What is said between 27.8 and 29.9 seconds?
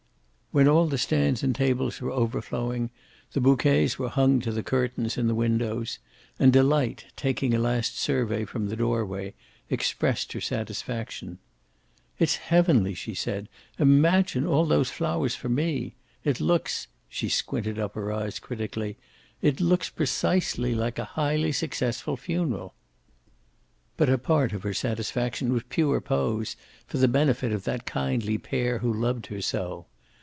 kindly pair who loved her so.